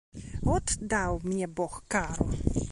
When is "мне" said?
1.27-1.51